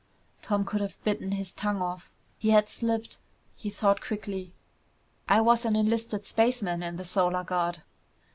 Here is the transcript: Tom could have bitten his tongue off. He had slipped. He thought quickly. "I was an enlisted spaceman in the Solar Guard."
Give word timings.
Tom 0.41 0.65
could 0.65 0.81
have 0.81 0.97
bitten 1.03 1.33
his 1.33 1.53
tongue 1.53 1.79
off. 1.79 2.11
He 2.39 2.49
had 2.49 2.67
slipped. 2.67 3.19
He 3.55 3.69
thought 3.69 4.01
quickly. 4.03 4.51
"I 5.29 5.41
was 5.41 5.63
an 5.63 5.75
enlisted 5.75 6.25
spaceman 6.25 6.81
in 6.81 6.95
the 6.95 7.05
Solar 7.05 7.43
Guard." 7.43 7.83